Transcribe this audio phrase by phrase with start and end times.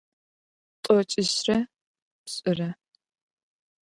[0.83, 1.57] Тӏокӏищырэ
[2.23, 2.69] пшӏырэ.